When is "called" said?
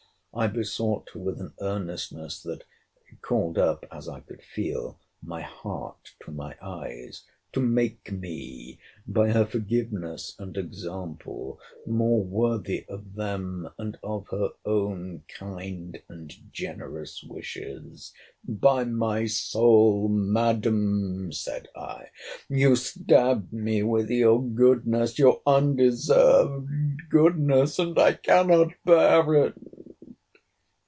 3.21-3.57